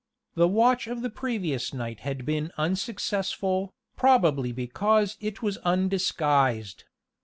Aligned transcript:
The 0.33 0.47
watch 0.47 0.87
of 0.87 1.03
the 1.03 1.11
previous 1.11 1.75
night 1.75 1.99
had 1.99 2.25
been 2.25 2.51
unsuccessful, 2.57 3.71
probably 3.95 4.51
because 4.51 5.15
it 5.21 5.43
was 5.43 5.57
undisguised. 5.57 6.85